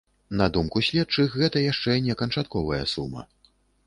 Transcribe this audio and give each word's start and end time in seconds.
На 0.39 0.45
думку 0.53 0.81
следчых, 0.87 1.35
гэта 1.41 1.61
яшчэ 1.65 1.97
не 2.05 2.15
канчатковая 2.21 2.81
сума. 2.95 3.27